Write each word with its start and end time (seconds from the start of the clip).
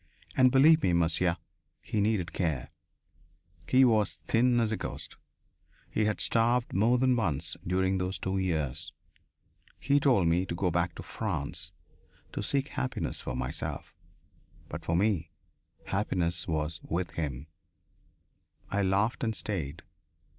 "And 0.35 0.51
believe 0.51 0.81
me, 0.81 0.93
monsieur, 0.93 1.37
he 1.79 2.01
needed 2.01 2.33
care! 2.33 2.71
He 3.67 3.85
was 3.85 4.15
thin 4.15 4.59
as 4.59 4.71
a 4.71 4.75
ghost. 4.75 5.15
He 5.91 6.05
had 6.05 6.19
starved 6.19 6.73
more 6.73 6.97
than 6.97 7.15
once 7.15 7.55
during 7.67 7.99
those 7.99 8.17
two 8.17 8.39
years. 8.39 8.93
He 9.79 9.99
told 9.99 10.27
me 10.27 10.47
to 10.47 10.55
go 10.55 10.71
back 10.71 10.95
to 10.95 11.03
France, 11.03 11.71
to 12.33 12.41
seek 12.41 12.69
happiness 12.69 13.21
for 13.21 13.35
myself. 13.35 13.95
But 14.69 14.83
for 14.83 14.95
me 14.95 15.29
happiness 15.85 16.47
was 16.47 16.79
with 16.81 17.11
him. 17.11 17.45
I 18.71 18.81
laughed 18.81 19.23
and 19.23 19.35
stayed. 19.35 19.83